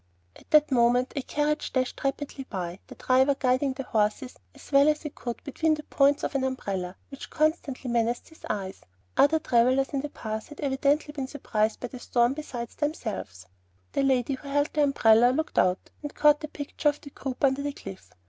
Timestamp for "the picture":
16.39-16.89